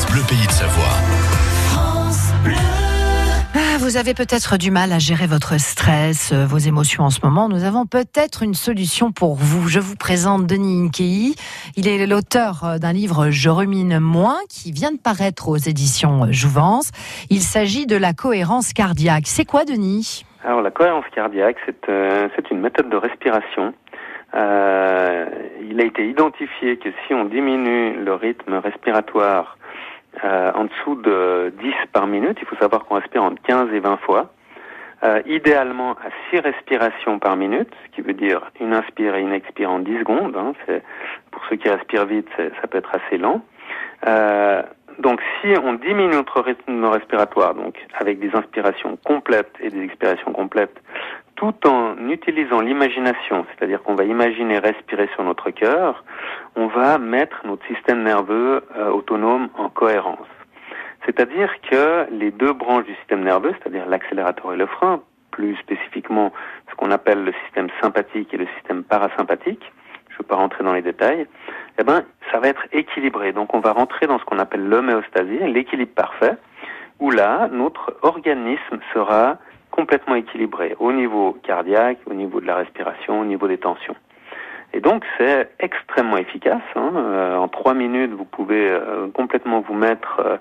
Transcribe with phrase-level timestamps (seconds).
[0.00, 0.96] France Bleu Pays de Savoie.
[3.54, 7.20] Ah, vous avez peut-être du mal à gérer votre stress, euh, vos émotions en ce
[7.22, 7.48] moment.
[7.50, 9.68] Nous avons peut-être une solution pour vous.
[9.68, 11.34] Je vous présente Denis Inkei.
[11.76, 16.28] Il est l'auteur euh, d'un livre Je rumine moins qui vient de paraître aux éditions
[16.30, 16.92] Jouvence.
[17.28, 19.24] Il s'agit de la cohérence cardiaque.
[19.26, 20.24] C'est quoi, Denis?
[20.44, 23.74] Alors la cohérence cardiaque, c'est euh, c'est une méthode de respiration.
[24.34, 25.26] Euh,
[25.68, 29.58] il a été identifié que si on diminue le rythme respiratoire
[30.24, 33.80] euh, en dessous de 10 par minute, il faut savoir qu'on respire entre 15 et
[33.80, 34.32] 20 fois,
[35.02, 39.32] euh, idéalement à 6 respirations par minute, ce qui veut dire une inspire et une
[39.32, 40.36] expire en 10 secondes.
[40.36, 40.52] Hein,
[41.30, 43.42] pour ceux qui respirent vite, ça peut être assez lent.
[44.06, 44.62] Euh,
[44.98, 50.32] donc si on diminue notre rythme respiratoire, donc avec des inspirations complètes et des expirations
[50.32, 50.76] complètes,
[51.36, 56.04] tout en utilisant l'imagination, c'est-à-dire qu'on va imaginer respirer sur notre cœur,
[56.56, 60.26] on va mettre notre système nerveux euh, autonome en cohérence.
[61.06, 66.32] C'est-à-dire que les deux branches du système nerveux, c'est-à-dire l'accélérateur et le frein, plus spécifiquement
[66.70, 69.62] ce qu'on appelle le système sympathique et le système parasympathique,
[70.08, 71.26] je ne veux pas rentrer dans les détails,
[71.78, 73.32] eh ben, ça va être équilibré.
[73.32, 76.36] Donc on va rentrer dans ce qu'on appelle l'homéostasie, l'équilibre parfait,
[76.98, 79.38] où là, notre organisme sera
[79.70, 83.96] complètement équilibré au niveau cardiaque, au niveau de la respiration, au niveau des tensions.
[84.72, 86.62] Et donc c'est extrêmement efficace.
[86.76, 86.92] hein.
[86.94, 90.36] Euh, en trois minutes, vous pouvez euh, complètement vous mettre euh,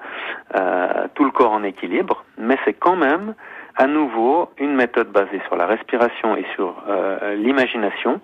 [0.56, 3.34] euh, tout le corps en équilibre, mais c'est quand même
[3.76, 8.22] à nouveau une méthode basée sur la respiration et sur euh, l'imagination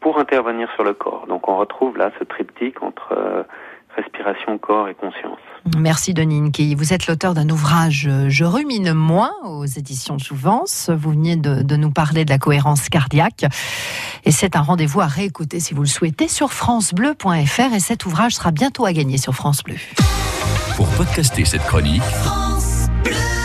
[0.00, 1.26] pour intervenir sur le corps.
[1.26, 3.42] Donc on retrouve là ce triptyque entre euh,
[3.96, 5.38] respiration, corps et conscience.
[5.76, 6.74] Merci Denis Inkei.
[6.74, 10.90] Vous êtes l'auteur d'un ouvrage euh, Je rumine moins aux éditions Jouvence.
[10.90, 13.46] Vous veniez de, de nous parler de la cohérence cardiaque.
[14.24, 17.74] Et c'est un rendez-vous à réécouter si vous le souhaitez sur francebleu.fr.
[17.74, 19.76] Et cet ouvrage sera bientôt à gagner sur France Bleu.
[20.76, 23.43] Pour podcaster cette chronique, France Bleu.